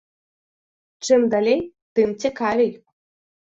Чым 1.09 1.21
далей, 1.35 1.61
тым 1.99 2.19
цікавей. 2.25 2.77